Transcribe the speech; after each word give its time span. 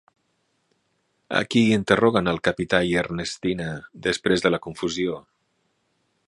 A 1.39 1.41
qui 1.55 1.61
interroguen 1.75 2.31
el 2.33 2.41
Capità 2.47 2.79
i 2.93 2.97
Ernestina 3.03 3.69
després 4.09 4.47
de 4.47 4.53
la 4.55 4.61
confusió? 4.65 5.21